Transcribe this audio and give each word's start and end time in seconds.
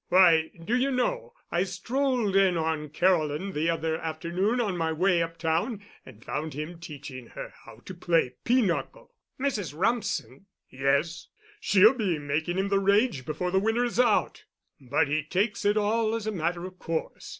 Why, 0.09 0.49
do 0.65 0.75
you 0.75 0.89
know, 0.89 1.33
I 1.51 1.61
strolled 1.63 2.35
in 2.35 2.57
on 2.57 2.89
Caroline 2.89 3.51
the 3.53 3.69
other 3.69 3.97
afternoon 3.99 4.59
on 4.59 4.75
my 4.75 4.91
way 4.91 5.21
uptown 5.21 5.85
and 6.03 6.25
found 6.25 6.55
him 6.55 6.79
teaching 6.79 7.27
her 7.35 7.53
how 7.65 7.81
to 7.85 7.93
play 7.93 8.33
pinochle." 8.43 9.13
"Mrs. 9.39 9.75
Rumsen?" 9.77 10.47
"Yes. 10.71 11.27
She'll 11.59 11.93
be 11.93 12.17
making 12.17 12.57
him 12.57 12.69
the 12.69 12.79
rage 12.79 13.25
before 13.27 13.51
the 13.51 13.59
winter 13.59 13.85
is 13.85 13.99
out. 13.99 14.45
But 14.79 15.07
he 15.07 15.21
takes 15.23 15.65
it 15.65 15.77
all 15.77 16.15
as 16.15 16.25
a 16.25 16.31
matter 16.31 16.65
of 16.65 16.79
course. 16.79 17.29